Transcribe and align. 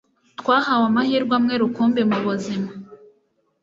twahawe 0.39 0.85
amahirwe 0.91 1.33
amwe 1.39 1.53
rukumbi 1.61 2.01
mu 2.09 2.17
buzima 2.25 2.69